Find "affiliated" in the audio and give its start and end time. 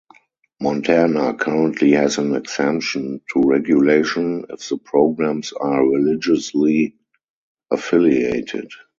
7.69-8.71